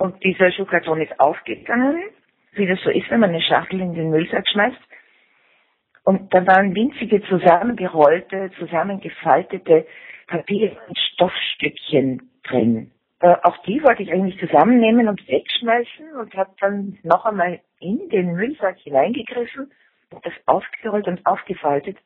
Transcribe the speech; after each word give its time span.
Und 0.00 0.24
dieser 0.24 0.50
Schuhkarton 0.50 1.02
ist 1.02 1.20
aufgegangen, 1.20 2.00
wie 2.54 2.66
das 2.66 2.80
so 2.80 2.88
ist, 2.88 3.10
wenn 3.10 3.20
man 3.20 3.28
eine 3.28 3.42
Schachtel 3.42 3.82
in 3.82 3.92
den 3.92 4.08
Müllsack 4.08 4.48
schmeißt. 4.48 4.80
Und 6.04 6.32
da 6.32 6.46
waren 6.46 6.74
winzige 6.74 7.22
zusammengerollte, 7.24 8.50
zusammengefaltete 8.58 9.86
Papier- 10.26 10.74
und 10.88 10.98
Stoffstückchen 10.98 12.30
drin. 12.44 12.92
Äh, 13.20 13.36
auch 13.42 13.58
die 13.64 13.82
wollte 13.82 14.02
ich 14.02 14.10
eigentlich 14.10 14.40
zusammennehmen 14.40 15.06
und 15.06 15.28
wegschmeißen 15.28 16.14
und 16.18 16.34
habe 16.34 16.52
dann 16.60 16.96
noch 17.02 17.26
einmal 17.26 17.60
in 17.80 18.08
den 18.08 18.32
Müllsack 18.32 18.78
hineingegriffen 18.78 19.70
und 20.12 20.24
das 20.24 20.32
aufgerollt 20.46 21.08
und 21.08 21.26
aufgefaltet. 21.26 21.98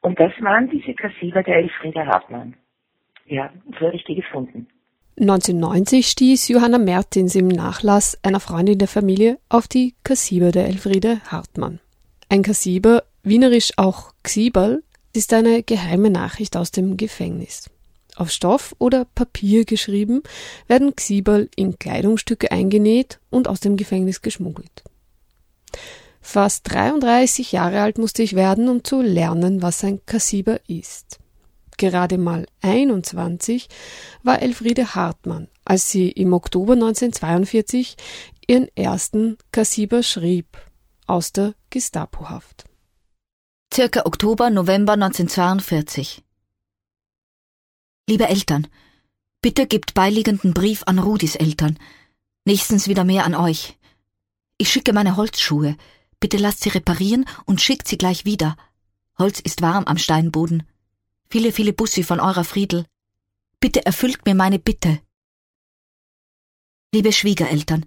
Und 0.00 0.18
das 0.18 0.32
waren 0.40 0.68
diese 0.70 0.94
Kassiber 0.94 1.44
der 1.44 1.58
Elfriede 1.58 2.04
Hartmann. 2.04 2.56
Ja, 3.26 3.52
so 3.78 3.86
habe 3.86 3.94
ich 3.94 4.02
die 4.02 4.16
gefunden. 4.16 4.66
1990 5.20 6.08
stieß 6.08 6.48
Johanna 6.48 6.78
Mertins 6.78 7.34
im 7.34 7.48
Nachlass 7.48 8.16
einer 8.22 8.40
Freundin 8.40 8.78
der 8.78 8.88
Familie 8.88 9.38
auf 9.50 9.68
die 9.68 9.94
Kassiber 10.04 10.52
der 10.52 10.66
Elfriede 10.66 11.20
Hartmann. 11.26 11.80
Ein 12.30 12.42
Kassiber, 12.42 13.04
wienerisch 13.22 13.72
auch 13.76 14.14
Xiberl, 14.22 14.82
ist 15.12 15.34
eine 15.34 15.62
geheime 15.62 16.08
Nachricht 16.08 16.56
aus 16.56 16.70
dem 16.70 16.96
Gefängnis. 16.96 17.68
Auf 18.16 18.30
Stoff 18.30 18.74
oder 18.78 19.04
Papier 19.04 19.66
geschrieben, 19.66 20.22
werden 20.66 20.96
Xiberl 20.96 21.50
in 21.56 21.78
Kleidungsstücke 21.78 22.50
eingenäht 22.50 23.20
und 23.28 23.48
aus 23.48 23.60
dem 23.60 23.76
Gefängnis 23.76 24.22
geschmuggelt. 24.22 24.82
Fast 26.22 26.72
33 26.72 27.52
Jahre 27.52 27.82
alt 27.82 27.98
musste 27.98 28.22
ich 28.22 28.34
werden, 28.34 28.68
um 28.70 28.82
zu 28.82 29.02
lernen, 29.02 29.60
was 29.60 29.84
ein 29.84 30.00
Kassiber 30.06 30.58
ist. 30.68 31.18
Gerade 31.82 32.16
mal 32.16 32.46
21 32.60 33.68
war 34.22 34.40
Elfriede 34.40 34.94
Hartmann, 34.94 35.48
als 35.64 35.90
sie 35.90 36.10
im 36.10 36.32
Oktober 36.32 36.74
1942 36.74 37.96
ihren 38.46 38.68
ersten 38.76 39.36
Kassiber 39.50 40.04
schrieb, 40.04 40.46
aus 41.08 41.32
der 41.32 41.56
Gestapohaft. 41.70 42.66
Circa 43.74 44.06
Oktober, 44.06 44.48
November 44.50 44.92
1942. 44.92 46.22
Liebe 48.08 48.28
Eltern, 48.28 48.68
bitte 49.40 49.66
gebt 49.66 49.92
beiliegenden 49.94 50.54
Brief 50.54 50.84
an 50.86 51.00
Rudis 51.00 51.34
Eltern, 51.34 51.80
nächstens 52.44 52.86
wieder 52.86 53.02
mehr 53.02 53.24
an 53.24 53.34
euch. 53.34 53.76
Ich 54.56 54.70
schicke 54.70 54.92
meine 54.92 55.16
Holzschuhe, 55.16 55.76
bitte 56.20 56.36
lasst 56.36 56.60
sie 56.60 56.68
reparieren 56.68 57.24
und 57.44 57.60
schickt 57.60 57.88
sie 57.88 57.98
gleich 57.98 58.24
wieder. 58.24 58.56
Holz 59.18 59.40
ist 59.40 59.62
warm 59.62 59.82
am 59.86 59.98
Steinboden. 59.98 60.62
Viele, 61.32 61.50
viele 61.50 61.72
Bussi 61.72 62.02
von 62.02 62.20
eurer 62.20 62.44
Friedel. 62.44 62.84
Bitte 63.58 63.86
erfüllt 63.86 64.26
mir 64.26 64.34
meine 64.34 64.58
Bitte. 64.58 65.00
Liebe 66.92 67.10
Schwiegereltern, 67.10 67.86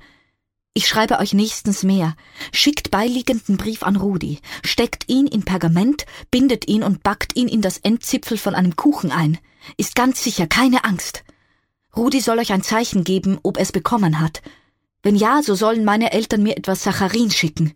ich 0.73 0.87
schreibe 0.87 1.19
euch 1.19 1.31
nächstens 1.35 1.83
mehr. 1.83 2.15
Schickt 2.51 2.89
beiliegenden 2.89 3.57
Brief 3.57 3.83
an 3.83 3.97
Rudi, 3.97 4.39
steckt 4.63 5.07
ihn 5.09 5.27
in 5.27 5.45
Pergament, 5.45 6.07
bindet 6.31 6.67
ihn 6.67 6.81
und 6.81 7.03
backt 7.03 7.35
ihn 7.35 7.47
in 7.47 7.61
das 7.61 7.77
Endzipfel 7.77 8.39
von 8.39 8.55
einem 8.55 8.75
Kuchen 8.75 9.11
ein. 9.11 9.37
Ist 9.77 9.93
ganz 9.93 10.23
sicher, 10.23 10.47
keine 10.47 10.83
Angst. 10.83 11.23
Rudi 11.95 12.21
soll 12.21 12.39
euch 12.39 12.51
ein 12.51 12.63
Zeichen 12.63 13.03
geben, 13.03 13.37
ob 13.43 13.59
er's 13.59 13.71
bekommen 13.71 14.19
hat. 14.21 14.41
Wenn 15.03 15.15
ja, 15.15 15.43
so 15.43 15.53
sollen 15.53 15.85
meine 15.85 16.13
Eltern 16.13 16.41
mir 16.41 16.57
etwas 16.57 16.81
Sacharin 16.81 17.29
schicken. 17.29 17.75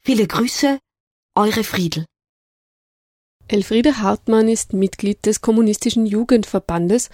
Viele 0.00 0.26
Grüße, 0.26 0.78
eure 1.34 1.64
Friedel. 1.64 2.06
Elfriede 3.48 4.00
Hartmann 4.00 4.48
ist 4.48 4.72
Mitglied 4.72 5.24
des 5.24 5.40
Kommunistischen 5.40 6.06
Jugendverbandes 6.06 7.10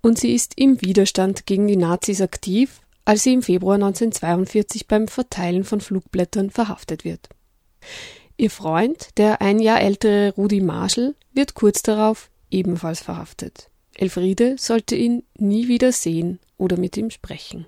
und 0.00 0.18
sie 0.18 0.34
ist 0.34 0.58
im 0.58 0.80
Widerstand 0.80 1.46
gegen 1.46 1.66
die 1.66 1.76
Nazis 1.76 2.20
aktiv 2.20 2.82
als 3.04 3.24
sie 3.24 3.32
im 3.32 3.42
Februar 3.42 3.74
1942 3.74 4.86
beim 4.86 5.08
Verteilen 5.08 5.64
von 5.64 5.80
Flugblättern 5.80 6.50
verhaftet 6.50 7.04
wird. 7.04 7.28
Ihr 8.36 8.50
Freund, 8.50 9.10
der 9.18 9.40
ein 9.40 9.58
Jahr 9.58 9.80
ältere 9.80 10.32
Rudi 10.34 10.60
Marschall, 10.60 11.14
wird 11.32 11.54
kurz 11.54 11.82
darauf 11.82 12.30
ebenfalls 12.50 13.00
verhaftet. 13.00 13.70
Elfriede 13.94 14.56
sollte 14.58 14.96
ihn 14.96 15.24
nie 15.36 15.68
wieder 15.68 15.92
sehen 15.92 16.38
oder 16.56 16.78
mit 16.78 16.96
ihm 16.96 17.10
sprechen. 17.10 17.66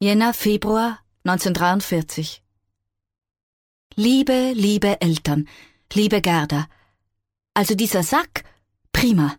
Jänner, 0.00 0.32
Februar 0.32 1.00
1943. 1.24 2.42
Liebe, 3.96 4.52
liebe 4.54 5.00
Eltern, 5.00 5.48
liebe 5.94 6.20
Gerda, 6.20 6.68
also 7.54 7.74
dieser 7.74 8.02
Sack, 8.02 8.44
prima. 8.92 9.36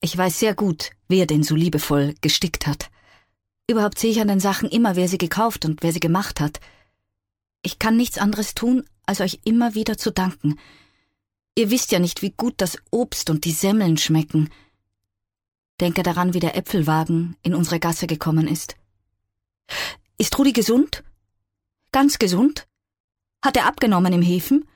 Ich 0.00 0.16
weiß 0.16 0.38
sehr 0.38 0.54
gut, 0.54 0.90
wer 1.08 1.26
den 1.26 1.42
so 1.42 1.54
liebevoll 1.54 2.14
gestickt 2.20 2.66
hat. 2.66 2.90
Überhaupt 3.68 3.98
sehe 3.98 4.10
ich 4.10 4.20
an 4.20 4.28
den 4.28 4.40
Sachen 4.40 4.68
immer, 4.68 4.94
wer 4.94 5.08
sie 5.08 5.18
gekauft 5.18 5.64
und 5.64 5.82
wer 5.82 5.92
sie 5.92 6.00
gemacht 6.00 6.40
hat. 6.40 6.60
Ich 7.62 7.78
kann 7.78 7.96
nichts 7.96 8.18
anderes 8.18 8.54
tun, 8.54 8.84
als 9.06 9.20
euch 9.20 9.40
immer 9.44 9.74
wieder 9.74 9.98
zu 9.98 10.12
danken. 10.12 10.58
Ihr 11.56 11.70
wisst 11.70 11.90
ja 11.90 11.98
nicht, 11.98 12.22
wie 12.22 12.30
gut 12.30 12.54
das 12.58 12.78
Obst 12.90 13.30
und 13.30 13.44
die 13.44 13.52
Semmeln 13.52 13.96
schmecken. 13.96 14.50
Denke 15.80 16.02
daran, 16.02 16.34
wie 16.34 16.40
der 16.40 16.56
Äpfelwagen 16.56 17.36
in 17.42 17.54
unsere 17.54 17.80
Gasse 17.80 18.06
gekommen 18.06 18.46
ist. 18.46 18.76
Ist 20.18 20.38
Rudi 20.38 20.52
gesund? 20.52 21.02
Ganz 21.90 22.18
gesund? 22.18 22.68
Hat 23.42 23.56
er 23.56 23.66
abgenommen 23.66 24.12
im 24.12 24.22
Hefen? 24.22 24.68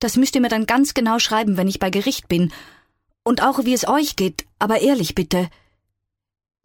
Das 0.00 0.16
müsst 0.16 0.34
ihr 0.34 0.40
mir 0.40 0.48
dann 0.48 0.66
ganz 0.66 0.94
genau 0.94 1.18
schreiben, 1.18 1.56
wenn 1.56 1.68
ich 1.68 1.78
bei 1.78 1.90
Gericht 1.90 2.26
bin. 2.28 2.52
Und 3.22 3.42
auch 3.42 3.64
wie 3.64 3.74
es 3.74 3.86
euch 3.86 4.16
geht, 4.16 4.46
aber 4.58 4.80
ehrlich 4.80 5.14
bitte. 5.14 5.48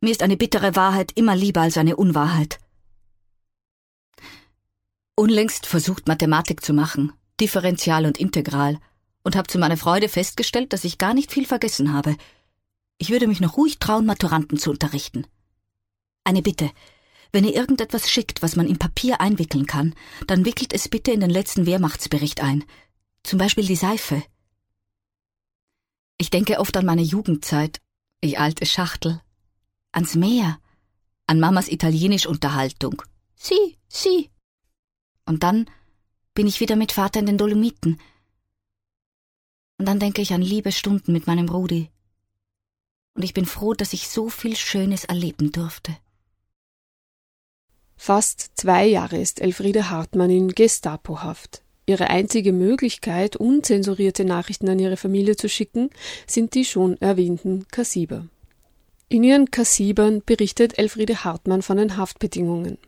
Mir 0.02 0.12
ist 0.12 0.24
eine 0.24 0.38
bittere 0.38 0.76
Wahrheit 0.76 1.12
immer 1.16 1.36
lieber 1.36 1.62
als 1.62 1.78
eine 1.78 1.98
Unwahrheit. 1.98 2.60
Unlängst 5.16 5.66
versucht 5.66 6.08
Mathematik 6.08 6.64
zu 6.64 6.74
machen, 6.74 7.14
Differential 7.40 8.06
und 8.06 8.18
Integral, 8.18 8.80
und 9.24 9.36
habe 9.36 9.48
zu 9.48 9.58
meiner 9.58 9.78
Freude 9.78 10.10
festgestellt, 10.10 10.72
dass 10.74 10.84
ich 10.84 10.98
gar 10.98 11.14
nicht 11.14 11.32
viel 11.32 11.46
vergessen 11.46 11.94
habe. 11.94 12.16
Ich 12.98 13.10
würde 13.10 13.28
mich 13.28 13.42
noch 13.42 13.58
ruhig 13.58 13.80
trauen, 13.80 14.06
Maturanten 14.06 14.58
zu 14.58 14.72
unterrichten. 14.72 15.26
Eine 16.24 16.42
Bitte. 16.42 16.72
Wenn 17.32 17.44
ihr 17.44 17.56
irgendetwas 17.56 18.10
schickt, 18.10 18.42
was 18.42 18.56
man 18.56 18.68
in 18.68 18.78
Papier 18.78 19.20
einwickeln 19.20 19.66
kann, 19.66 19.94
dann 20.28 20.46
wickelt 20.46 20.74
es 20.74 20.88
bitte 20.88 21.12
in 21.12 21.20
den 21.20 21.30
letzten 21.30 21.66
Wehrmachtsbericht 21.66 22.42
ein. 22.42 22.64
Zum 23.26 23.40
Beispiel 23.40 23.66
die 23.66 23.76
Seife. 23.76 24.24
Ich 26.20 26.30
denke 26.30 26.60
oft 26.60 26.78
an 26.78 26.86
meine 26.86 27.02
Jugendzeit, 27.02 27.82
ich 28.22 28.38
alte 28.38 28.68
Schachtel, 28.68 29.20
ans 29.92 30.14
Meer, 30.14 30.60
an 31.26 31.40
Mamas 31.40 31.68
italienisch 31.68 32.28
Unterhaltung. 32.28 33.02
Sie, 33.36 33.80
sie. 33.88 34.30
Und 35.26 35.42
dann 35.42 35.68
bin 36.36 36.46
ich 36.46 36.60
wieder 36.60 36.76
mit 36.76 36.92
Vater 36.92 37.20
in 37.20 37.26
den 37.26 37.40
Dolomiten. 37.40 38.00
Und 39.80 39.88
dann 39.88 40.00
denke 40.00 40.22
ich 40.22 40.32
an 40.34 40.44
liebe 40.44 40.72
Stunden 40.72 41.12
mit 41.12 41.26
meinem 41.26 41.50
Rudi. 41.50 41.90
Und 43.16 43.24
ich 43.24 43.34
bin 43.34 43.48
froh, 43.48 43.74
dass 43.74 43.94
ich 43.94 44.08
so 44.08 44.30
viel 44.30 44.56
Schönes 44.56 45.04
erleben 45.04 45.52
durfte. 45.52 45.98
Fast 47.98 48.52
zwei 48.54 48.86
Jahre 48.86 49.18
ist 49.18 49.42
Elfriede 49.42 49.90
Hartmann 49.90 50.30
in 50.30 50.50
Gestapohaft. 50.50 51.65
Ihre 51.88 52.10
einzige 52.10 52.52
Möglichkeit, 52.52 53.36
unzensurierte 53.36 54.26
Nachrichten 54.26 54.70
an 54.70 54.80
ihre 54.80 54.98
Familie 54.98 55.36
zu 55.36 55.48
schicken, 55.48 55.90
sind 56.26 56.56
die 56.56 56.66
schon 56.66 57.00
erwähnten 57.00 57.68
Kassiber. 57.70 58.28
In 59.08 59.24
ihren 59.24 59.52
Kassibern 59.52 60.24
berichtet 60.26 60.80
Elfriede 60.80 61.24
Hartmann 61.24 61.62
von 61.62 61.78
den 61.78 61.96
Haftbedingungen. 61.96 62.80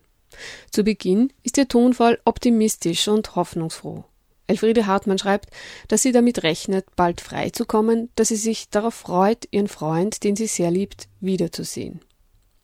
Zu 0.72 0.84
Beginn 0.84 1.32
ist 1.44 1.58
ihr 1.58 1.68
Tonfall 1.68 2.20
optimistisch 2.26 3.08
und 3.08 3.36
hoffnungsfroh. 3.36 4.04
Elfriede 4.48 4.88
Hartmann 4.88 5.18
schreibt, 5.18 5.50
dass 5.90 6.02
sie 6.02 6.12
damit 6.12 6.44
rechnet, 6.44 6.86
bald 6.96 7.22
freizukommen, 7.22 8.10
dass 8.16 8.30
sie 8.30 8.36
sich 8.36 8.70
darauf 8.70 8.96
freut, 8.96 9.48
ihren 9.52 9.68
Freund, 9.68 10.24
den 10.24 10.36
sie 10.36 10.48
sehr 10.48 10.72
liebt, 10.72 11.08
wiederzusehen. 11.20 12.00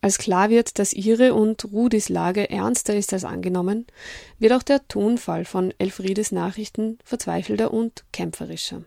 Als 0.04 0.18
klar 0.18 0.50
wird, 0.50 0.78
dass 0.78 0.92
ihre 0.92 1.32
und 1.32 1.64
Rudis 1.64 2.10
Lage 2.10 2.50
ernster 2.50 2.94
ist 2.94 3.14
als 3.14 3.24
angenommen, 3.24 3.86
wird 4.38 4.52
auch 4.52 4.62
der 4.62 4.86
Tonfall 4.86 5.46
von 5.46 5.72
Elfriedes 5.78 6.30
Nachrichten 6.30 6.98
verzweifelter 7.02 7.72
und 7.72 8.04
kämpferischer. 8.12 8.84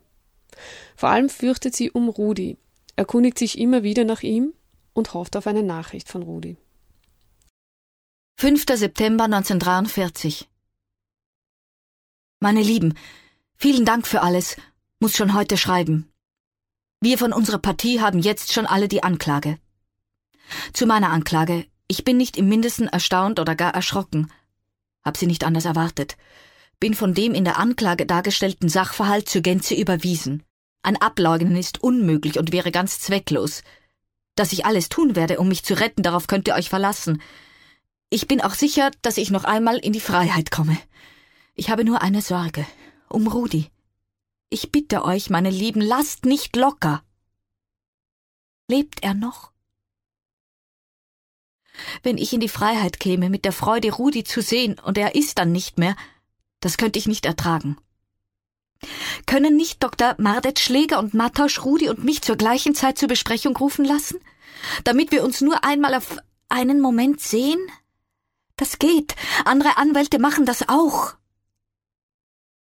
Vor 0.95 1.09
allem 1.09 1.29
fürchtet 1.29 1.75
sie 1.75 1.89
um 1.89 2.07
Rudi, 2.07 2.59
erkundigt 2.95 3.39
sich 3.39 3.57
immer 3.57 3.81
wieder 3.81 4.05
nach 4.05 4.21
ihm 4.21 4.53
und 4.93 5.15
hofft 5.15 5.35
auf 5.35 5.47
eine 5.47 5.63
Nachricht 5.63 6.07
von 6.07 6.21
Rudi. 6.21 6.55
5. 8.39 8.65
September 8.75 9.23
1943 9.23 10.47
Meine 12.39 12.61
Lieben, 12.61 12.93
vielen 13.55 13.85
Dank 13.85 14.05
für 14.05 14.21
alles, 14.21 14.55
muss 14.99 15.17
schon 15.17 15.33
heute 15.33 15.57
schreiben. 15.57 16.11
Wir 17.01 17.17
von 17.17 17.33
unserer 17.33 17.57
Partie 17.57 18.01
haben 18.01 18.19
jetzt 18.19 18.53
schon 18.53 18.67
alle 18.67 18.87
die 18.87 19.01
Anklage. 19.01 19.57
Zu 20.73 20.85
meiner 20.85 21.11
Anklage, 21.11 21.65
ich 21.87 22.03
bin 22.03 22.17
nicht 22.17 22.37
im 22.37 22.49
mindesten 22.49 22.87
erstaunt 22.87 23.39
oder 23.39 23.55
gar 23.55 23.73
erschrocken. 23.73 24.31
Hab 25.03 25.17
sie 25.17 25.27
nicht 25.27 25.43
anders 25.43 25.65
erwartet. 25.65 26.17
Bin 26.79 26.93
von 26.93 27.13
dem 27.13 27.33
in 27.33 27.45
der 27.45 27.57
Anklage 27.57 28.05
dargestellten 28.05 28.69
Sachverhalt 28.69 29.29
zur 29.29 29.41
Gänze 29.41 29.73
überwiesen. 29.73 30.43
Ein 30.83 31.01
Ableugnen 31.01 31.55
ist 31.55 31.81
unmöglich 31.81 32.37
und 32.39 32.51
wäre 32.51 32.71
ganz 32.71 32.99
zwecklos. 32.99 33.63
Dass 34.35 34.53
ich 34.53 34.65
alles 34.65 34.89
tun 34.89 35.15
werde, 35.15 35.39
um 35.39 35.47
mich 35.47 35.63
zu 35.63 35.73
retten, 35.73 36.03
darauf 36.03 36.27
könnt 36.27 36.47
ihr 36.47 36.55
euch 36.55 36.69
verlassen. 36.69 37.21
Ich 38.09 38.27
bin 38.27 38.41
auch 38.41 38.53
sicher, 38.53 38.91
dass 39.01 39.17
ich 39.17 39.31
noch 39.31 39.43
einmal 39.43 39.77
in 39.77 39.93
die 39.93 39.99
Freiheit 39.99 40.51
komme. 40.51 40.77
Ich 41.55 41.69
habe 41.69 41.83
nur 41.83 42.01
eine 42.01 42.21
Sorge. 42.21 42.65
Um 43.09 43.27
Rudi. 43.27 43.71
Ich 44.49 44.71
bitte 44.71 45.03
euch, 45.03 45.29
meine 45.29 45.49
Lieben, 45.49 45.81
lasst 45.81 46.25
nicht 46.25 46.55
locker. 46.55 47.03
Lebt 48.69 49.03
er 49.03 49.13
noch? 49.13 49.51
Wenn 52.03 52.17
ich 52.17 52.33
in 52.33 52.39
die 52.39 52.49
Freiheit 52.49 52.99
käme, 52.99 53.29
mit 53.29 53.45
der 53.45 53.51
Freude, 53.51 53.91
Rudi 53.91 54.23
zu 54.23 54.41
sehen, 54.41 54.79
und 54.79 54.97
er 54.97 55.15
ist 55.15 55.37
dann 55.37 55.51
nicht 55.51 55.77
mehr, 55.77 55.95
das 56.59 56.77
könnte 56.77 56.99
ich 56.99 57.07
nicht 57.07 57.25
ertragen. 57.25 57.77
Können 59.25 59.55
nicht 59.55 59.83
Dr. 59.83 60.15
Mardet 60.17 60.59
Schläger 60.59 60.99
und 60.99 61.13
Matausch 61.13 61.63
Rudi 61.63 61.89
und 61.89 62.03
mich 62.03 62.21
zur 62.21 62.35
gleichen 62.35 62.75
Zeit 62.75 62.97
zur 62.97 63.07
Besprechung 63.07 63.55
rufen 63.55 63.85
lassen? 63.85 64.19
Damit 64.83 65.11
wir 65.11 65.23
uns 65.23 65.41
nur 65.41 65.63
einmal 65.63 65.93
auf 65.93 66.17
einen 66.49 66.79
Moment 66.79 67.21
sehen? 67.21 67.59
Das 68.55 68.79
geht. 68.79 69.15
Andere 69.45 69.77
Anwälte 69.77 70.19
machen 70.19 70.45
das 70.45 70.67
auch. 70.67 71.15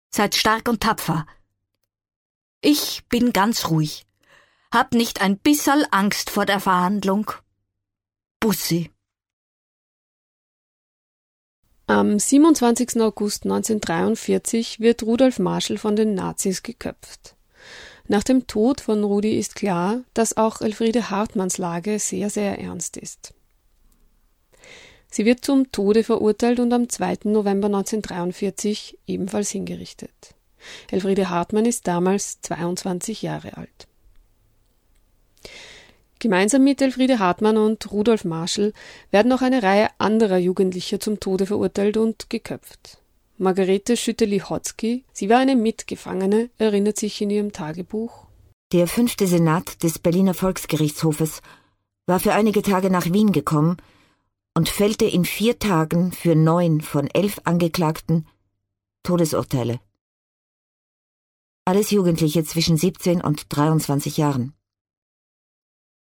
Seid 0.10 0.36
stark 0.36 0.68
und 0.68 0.82
tapfer. 0.82 1.26
Ich 2.62 3.04
bin 3.10 3.34
ganz 3.34 3.70
ruhig. 3.70 4.06
Hab 4.72 4.94
nicht 4.94 5.22
ein 5.22 5.38
bisserl 5.38 5.86
Angst 5.92 6.30
vor 6.30 6.46
der 6.46 6.60
Verhandlung. 6.60 7.32
Bussi. 8.40 8.92
Am 11.88 12.20
27. 12.20 13.02
August 13.02 13.46
1943 13.46 14.80
wird 14.80 15.02
Rudolf 15.02 15.40
Marschall 15.40 15.80
von 15.80 15.96
den 15.96 16.14
Nazis 16.14 16.62
geköpft. 16.62 17.36
Nach 18.08 18.24
dem 18.24 18.46
Tod 18.46 18.80
von 18.80 19.04
Rudi 19.04 19.40
ist 19.40 19.56
klar, 19.56 20.02
dass 20.14 20.38
auch 20.38 20.62
Elfriede 20.62 21.10
Hartmanns 21.10 21.58
Lage 21.58 21.98
sehr, 21.98 22.30
sehr 22.30 22.60
ernst 22.60 22.98
ist. 22.98 23.34
Sie 25.10 25.26
wird 25.26 25.44
zum 25.44 25.72
Tode 25.72 26.04
verurteilt 26.04 26.60
und 26.60 26.72
am 26.74 26.90
2. 26.90 27.20
November 27.24 27.68
1943 27.68 29.00
ebenfalls 29.08 29.50
hingerichtet. 29.50 30.36
Elfriede 30.92 31.32
Hartmann 31.32 31.66
ist 31.66 31.88
damals 31.88 32.40
22 32.42 33.24
Jahre 33.24 33.58
alt. 33.58 33.87
Gemeinsam 36.20 36.64
mit 36.64 36.82
Elfriede 36.82 37.20
Hartmann 37.20 37.58
und 37.58 37.92
Rudolf 37.92 38.26
Marschall 38.26 38.74
werden 39.12 39.32
auch 39.32 39.42
eine 39.42 39.62
Reihe 39.62 39.90
anderer 40.00 40.38
Jugendlicher 40.38 41.00
zum 41.00 41.20
Tode 41.20 41.46
verurteilt 41.46 41.98
und 41.98 42.30
geköpft. 42.30 43.00
Margarete 43.38 43.96
Schütte-Lihotzky, 43.96 45.04
sie 45.14 45.30
war 45.30 45.38
eine 45.38 45.56
Mitgefangene, 45.56 46.50
erinnert 46.58 46.98
sich 46.98 47.22
in 47.22 47.30
ihrem 47.30 47.52
Tagebuch. 47.52 48.26
Der 48.72 48.88
fünfte 48.88 49.28
Senat 49.28 49.84
des 49.84 50.00
Berliner 50.00 50.34
Volksgerichtshofes 50.34 51.42
war 52.08 52.20
für 52.20 52.34
einige 52.34 52.64
Tage 52.64 52.90
nach 52.90 53.06
Wien 53.06 53.32
gekommen 53.32 53.78
und 54.56 54.70
fällte 54.70 55.06
in 55.06 55.24
vier 55.24 55.60
Tagen 55.60 56.12
für 56.12 56.34
neun 56.34 56.82
von 56.82 57.08
elf 57.08 57.40
Angeklagten 57.44 58.28
Todesurteile. 59.04 59.80
Alles 61.64 61.92
Jugendliche 61.92 62.44
zwischen 62.44 62.76
17 62.76 63.22
und 63.22 63.46
23 63.56 64.18
Jahren. 64.18 64.57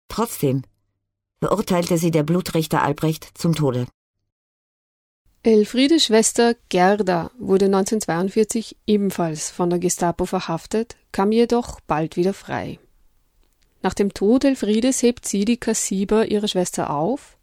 Trotzdem 0.07 0.63
verurteilte 1.39 1.97
sie 1.97 2.11
der 2.11 2.23
Blutrichter 2.23 2.81
Albrecht 2.83 3.29
zum 3.35 3.55
Tode. 3.55 3.85
Elfriedes 5.45 6.05
Schwester 6.05 6.55
Gerda 6.69 7.31
wurde 7.37 7.65
1942 7.65 8.77
ebenfalls 8.87 9.49
von 9.49 9.69
der 9.69 9.79
Gestapo 9.79 10.25
verhaftet, 10.25 10.95
kam 11.11 11.33
jedoch 11.33 11.81
bald 11.81 12.15
wieder 12.15 12.33
frei. 12.33 12.79
Nach 13.81 13.93
dem 13.93 14.13
Tod 14.13 14.45
Elfriedes 14.45 15.01
hebt 15.01 15.27
sie 15.27 15.43
die 15.43 15.57
Kassiber 15.57 16.31
ihre 16.31 16.47
Schwester 16.47 16.91
auf 16.91 17.37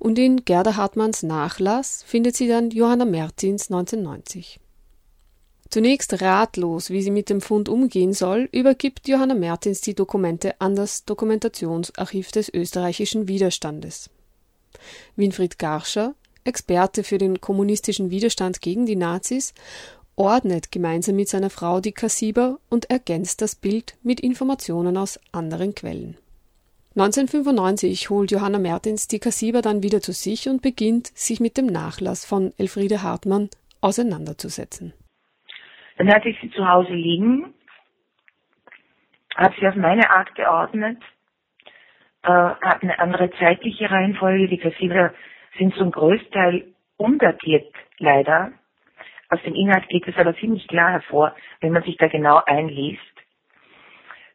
und 0.00 0.18
in 0.18 0.44
Gerda 0.44 0.74
Hartmanns 0.74 1.22
Nachlass 1.22 2.02
findet 2.02 2.34
sie 2.34 2.48
dann 2.48 2.70
Johanna 2.70 3.04
Mertins 3.04 3.70
1990. 3.70 4.58
Zunächst 5.74 6.22
ratlos, 6.22 6.90
wie 6.90 7.02
sie 7.02 7.10
mit 7.10 7.28
dem 7.28 7.40
Fund 7.40 7.68
umgehen 7.68 8.12
soll, 8.12 8.48
übergibt 8.52 9.08
Johanna 9.08 9.34
Mertins 9.34 9.80
die 9.80 9.96
Dokumente 9.96 10.60
an 10.60 10.76
das 10.76 11.04
Dokumentationsarchiv 11.04 12.30
des 12.30 12.48
österreichischen 12.48 13.26
Widerstandes. 13.26 14.08
Winfried 15.16 15.58
Garscher, 15.58 16.14
Experte 16.44 17.02
für 17.02 17.18
den 17.18 17.40
kommunistischen 17.40 18.10
Widerstand 18.10 18.60
gegen 18.60 18.86
die 18.86 18.94
Nazis, 18.94 19.52
ordnet 20.14 20.70
gemeinsam 20.70 21.16
mit 21.16 21.28
seiner 21.28 21.50
Frau 21.50 21.80
die 21.80 21.90
Kassiber 21.90 22.60
und 22.70 22.88
ergänzt 22.88 23.42
das 23.42 23.56
Bild 23.56 23.96
mit 24.04 24.20
Informationen 24.20 24.96
aus 24.96 25.18
anderen 25.32 25.74
Quellen. 25.74 26.16
1995 26.94 28.10
holt 28.10 28.30
Johanna 28.30 28.60
Mertins 28.60 29.08
die 29.08 29.18
Kassiber 29.18 29.60
dann 29.60 29.82
wieder 29.82 30.00
zu 30.00 30.12
sich 30.12 30.48
und 30.48 30.62
beginnt, 30.62 31.10
sich 31.16 31.40
mit 31.40 31.56
dem 31.56 31.66
Nachlass 31.66 32.24
von 32.24 32.52
Elfriede 32.58 33.02
Hartmann 33.02 33.50
auseinanderzusetzen. 33.80 34.92
Dann 35.96 36.12
hatte 36.12 36.28
ich 36.28 36.40
sie 36.40 36.50
zu 36.50 36.68
Hause 36.68 36.92
liegen, 36.92 37.54
habe 39.36 39.54
sie 39.58 39.68
auf 39.68 39.76
meine 39.76 40.10
Art 40.10 40.34
geordnet, 40.34 40.98
äh, 42.22 42.28
habe 42.28 42.82
eine 42.82 42.98
andere 42.98 43.30
zeitliche 43.38 43.90
Reihenfolge. 43.90 44.48
Die 44.48 44.58
Kassider 44.58 45.14
sind 45.58 45.74
zum 45.76 45.90
Großteil 45.90 46.66
umdatiert, 46.96 47.72
leider. 47.98 48.52
Aus 49.30 49.40
dem 49.44 49.54
Inhalt 49.54 49.88
geht 49.88 50.06
es 50.06 50.16
aber 50.16 50.36
ziemlich 50.36 50.66
klar 50.68 50.92
hervor, 50.92 51.34
wenn 51.60 51.72
man 51.72 51.82
sich 51.82 51.96
da 51.96 52.08
genau 52.08 52.42
einliest. 52.46 53.00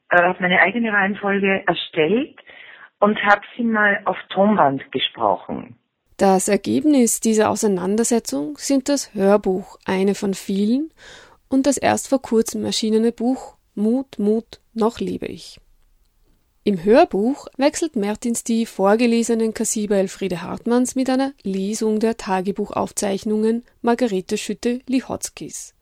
Äh, 0.09 0.21
habe 0.21 0.41
meine 0.41 0.61
eigene 0.61 0.91
Reihenfolge 0.91 1.63
erstellt 1.67 2.39
und 2.99 3.21
habe 3.23 3.41
sie 3.55 3.63
mal 3.63 4.01
auf 4.05 4.17
Tonband 4.29 4.91
gesprochen. 4.91 5.75
Das 6.17 6.49
Ergebnis 6.49 7.21
dieser 7.21 7.49
Auseinandersetzung 7.49 8.57
sind 8.57 8.89
das 8.89 9.13
Hörbuch, 9.13 9.77
eine 9.85 10.15
von 10.15 10.33
vielen, 10.33 10.91
und 11.49 11.67
das 11.67 11.77
erst 11.77 12.07
vor 12.07 12.21
kurzem 12.21 12.63
erschienene 12.63 13.11
Buch 13.11 13.55
Mut, 13.75 14.19
Mut, 14.19 14.59
noch 14.73 14.99
lebe 14.99 15.25
ich. 15.25 15.59
Im 16.63 16.83
Hörbuch 16.83 17.47
wechselt 17.57 17.95
Mertins 17.95 18.43
die 18.43 18.65
vorgelesenen 18.65 19.53
Kassiber 19.53 19.95
Elfriede 19.95 20.41
Hartmanns 20.41 20.93
mit 20.95 21.09
einer 21.09 21.33
Lesung 21.41 21.99
der 21.99 22.17
Tagebuchaufzeichnungen 22.17 23.63
Margarete 23.81 24.37
Schütte-Lihotzkis. 24.37 25.73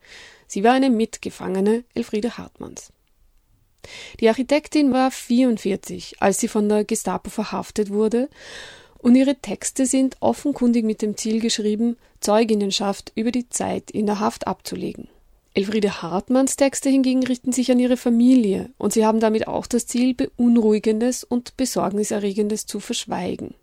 Sie 0.46 0.64
war 0.64 0.72
eine 0.72 0.88
Mitgefangene 0.88 1.84
Elfriede 1.94 2.38
Hartmanns. 2.38 2.92
Die 4.20 4.28
Architektin 4.28 4.92
war 4.92 5.10
44, 5.10 6.22
als 6.22 6.38
sie 6.38 6.48
von 6.48 6.68
der 6.68 6.84
Gestapo 6.84 7.28
verhaftet 7.28 7.90
wurde, 7.90 8.28
und 8.98 9.14
ihre 9.14 9.36
Texte 9.36 9.86
sind 9.86 10.16
offenkundig 10.20 10.84
mit 10.84 11.02
dem 11.02 11.16
Ziel 11.16 11.40
geschrieben, 11.40 11.96
Zeuginnenschaft 12.20 13.12
über 13.14 13.30
die 13.30 13.48
Zeit 13.48 13.90
in 13.90 14.06
der 14.06 14.20
Haft 14.20 14.46
abzulegen. 14.46 15.08
Elfriede 15.54 16.02
Hartmanns 16.02 16.56
Texte 16.56 16.88
hingegen 16.88 17.24
richten 17.24 17.52
sich 17.52 17.70
an 17.72 17.78
ihre 17.78 17.96
Familie 17.96 18.70
und 18.78 18.92
sie 18.92 19.04
haben 19.04 19.18
damit 19.18 19.48
auch 19.48 19.66
das 19.66 19.86
Ziel, 19.86 20.14
Beunruhigendes 20.14 21.24
und 21.24 21.56
Besorgniserregendes 21.56 22.66
zu 22.66 22.80
verschweigen. 22.80 23.54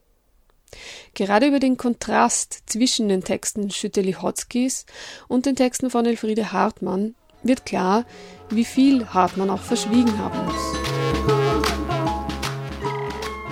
Gerade 1.13 1.47
über 1.47 1.59
den 1.59 1.77
Kontrast 1.77 2.63
zwischen 2.65 3.07
den 3.07 3.23
Texten 3.23 3.71
Schütte-Lihotzkis 3.71 4.85
und 5.27 5.45
den 5.45 5.55
Texten 5.55 5.89
von 5.89 6.05
Elfriede 6.05 6.51
Hartmann 6.51 7.15
wird 7.43 7.65
klar, 7.65 8.05
wie 8.49 8.65
viel 8.65 9.07
Hartmann 9.07 9.49
auch 9.49 9.61
verschwiegen 9.61 10.17
haben 10.17 10.45
muss. 10.45 10.55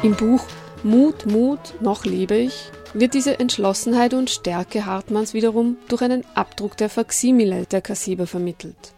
Im 0.04 0.16
Buch 0.16 0.46
Mut, 0.84 1.26
Mut, 1.28 1.76
noch 1.80 2.04
lebe 2.04 2.36
ich 2.36 2.72
wird 2.94 3.14
diese 3.14 3.40
Entschlossenheit 3.40 4.14
und 4.14 4.30
Stärke 4.30 4.86
Hartmanns 4.86 5.34
wiederum 5.34 5.78
durch 5.88 6.02
einen 6.02 6.26
Abdruck 6.36 6.78
der 6.78 6.90
Faximile 6.90 7.66
der 7.66 7.82
Kassiber 7.82 8.28
vermittelt. 8.28 8.94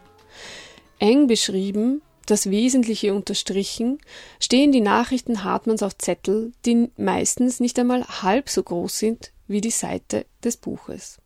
Eng 0.99 1.27
beschrieben, 1.27 2.01
das 2.25 2.49
Wesentliche 2.49 3.13
unterstrichen, 3.13 3.99
stehen 4.39 4.71
die 4.71 4.81
Nachrichten 4.81 5.43
Hartmanns 5.43 5.83
auf 5.83 5.97
Zettel, 5.97 6.51
die 6.65 6.89
meistens 6.97 7.59
nicht 7.59 7.77
einmal 7.79 8.05
halb 8.21 8.49
so 8.49 8.63
groß 8.63 8.97
sind 8.97 9.31
wie 9.47 9.61
die 9.61 9.71
Seite 9.71 10.25
des 10.43 10.57
Buches. 10.57 11.17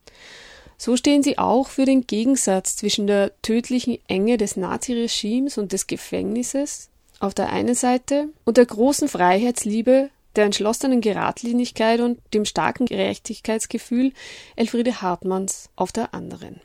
So 0.77 0.95
stehen 0.95 1.23
sie 1.23 1.38
auch 1.38 1.67
für 1.69 1.85
den 1.85 2.07
Gegensatz 2.07 2.75
zwischen 2.75 3.07
der 3.07 3.31
tödlichen 3.41 3.97
Enge 4.07 4.38
des 4.38 4.55
Naziregimes 4.55 5.57
und 5.57 5.73
des 5.73 5.88
Gefängnisses 5.88 6.89
auf 7.19 7.33
der 7.33 7.51
einen 7.51 7.75
Seite 7.75 8.29
und 8.45 8.57
der 8.57 8.65
großen 8.65 9.09
Freiheitsliebe 9.09 10.09
der 10.36 10.45
entschlossenen 10.45 11.01
Geradlinigkeit 11.01 12.00
und 12.01 12.19
dem 12.33 12.45
starken 12.45 12.86
Gerechtigkeitsgefühl 12.86 14.13
Elfriede 14.55 15.01
Hartmanns 15.01 15.69
auf 15.75 15.91
der 15.91 16.13
anderen. 16.13 16.62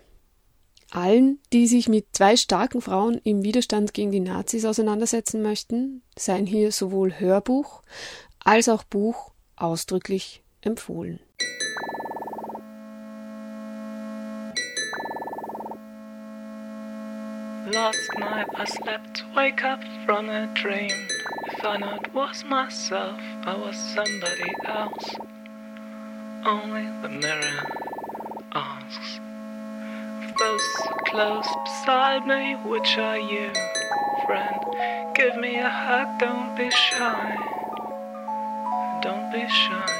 Allen, 0.90 1.40
die 1.52 1.66
sich 1.66 1.88
mit 1.88 2.06
zwei 2.12 2.36
starken 2.36 2.80
Frauen 2.80 3.20
im 3.24 3.42
Widerstand 3.42 3.94
gegen 3.94 4.12
die 4.12 4.20
Nazis 4.20 4.64
auseinandersetzen 4.64 5.42
möchten, 5.42 6.02
seien 6.16 6.46
hier 6.46 6.70
sowohl 6.70 7.18
Hörbuch 7.18 7.82
als 8.38 8.68
auch 8.68 8.84
Buch 8.84 9.32
ausdrücklich 9.56 10.44
empfohlen. 10.60 11.18
Last 17.72 18.10
night 18.18 18.46
I 18.54 18.66
slept, 18.66 19.24
wake 19.34 19.64
up 19.64 19.82
from 20.06 20.28
a 20.28 20.46
dream. 20.54 21.08
If 21.64 21.70
I 21.70 21.98
was 22.12 22.44
myself, 22.44 23.18
I 23.46 23.56
was 23.56 23.74
somebody 23.74 24.52
else. 24.66 25.16
only 26.44 26.84
the 27.00 27.08
mirror 27.08 27.66
asks. 28.52 29.18
Of 30.28 30.36
those 30.36 30.68
close 31.06 31.48
beside 31.64 32.26
me, 32.26 32.56
which 32.68 32.98
are 32.98 33.18
you, 33.18 33.50
friend? 34.26 34.60
Give 35.14 35.38
me 35.38 35.56
a 35.56 35.70
hug, 35.70 36.18
don't 36.18 36.54
be 36.54 36.70
shy. 36.70 37.34
Don't 39.00 39.32
be 39.32 39.48
shy. 39.48 39.96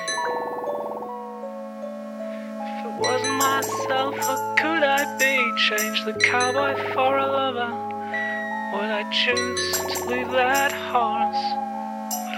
If 2.60 2.84
it 2.84 3.00
wasn't 3.00 3.38
myself, 3.38 4.14
what 4.18 4.58
could 4.58 4.82
I 4.82 5.16
be? 5.16 5.40
Change 5.56 6.04
the 6.04 6.12
cowboy 6.12 6.74
for 6.92 7.16
a 7.16 7.26
lover. 7.26 7.83
Would 8.74 8.90
I 8.90 9.08
choose 9.10 9.70
to 9.70 10.04
leave 10.06 10.32
that 10.32 10.72
horse? 10.72 11.44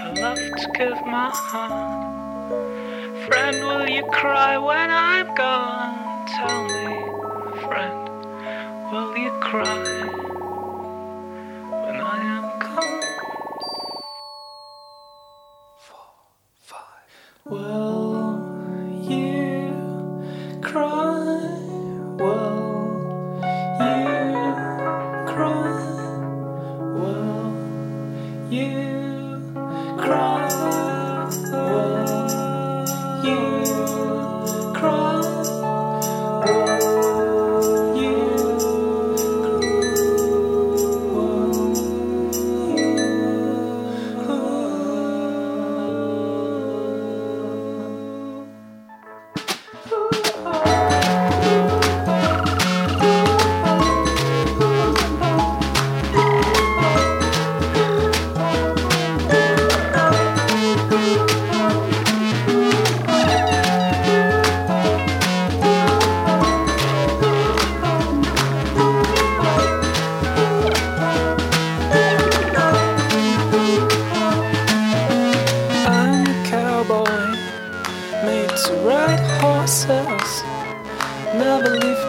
Would 0.05 0.19
I 0.19 0.21
love 0.21 0.37
to 0.37 0.71
give 0.75 1.01
my 1.07 1.31
heart? 1.33 3.25
Friend, 3.25 3.57
will 3.65 3.89
you 3.89 4.03
cry 4.11 4.55
when 4.59 4.91
I'm 4.91 5.33
gone? 5.33 6.27
Tell 6.27 6.63
me, 6.63 7.61
friend, 7.65 8.09
will 8.91 9.17
you 9.17 9.31
cry 9.41 10.46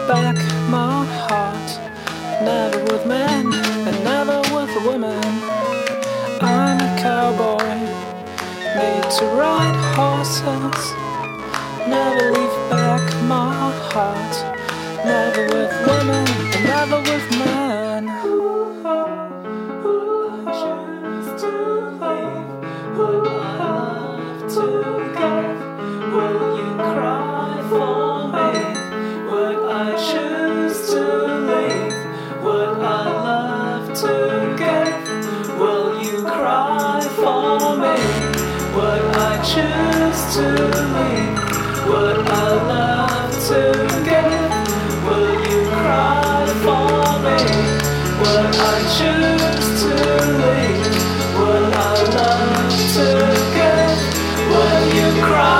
back 0.09 0.37
my 0.71 1.05
heart. 1.05 1.69
Never 2.41 2.81
with 2.85 3.05
men 3.05 3.45
and 3.87 4.03
never 4.03 4.39
with 4.55 4.73
women. 4.83 5.23
I'm 6.41 6.77
a 6.81 6.91
cowboy 6.99 7.69
made 8.75 9.07
to 9.17 9.25
ride 9.37 9.77
horses. 9.93 10.81
Never 11.87 12.31
leave 12.31 12.57
back 12.71 13.05
my 13.25 13.69
heart. 13.91 14.28
cry 55.21 55.58